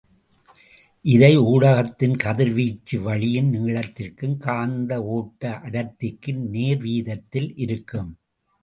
இது 1.05 1.29
ஊடகத்தின் 1.51 2.15
கதிர்வீச்சு 2.23 2.97
வழியின் 3.01 3.51
நீளத்திற்கும் 3.53 4.35
காந்த 4.37 4.91
ஒட்ட 5.17 5.43
அடர்த்திக்கும் 5.69 6.41
நேர்வீதத்தில் 6.57 7.51
இருக்கும். 7.57 8.11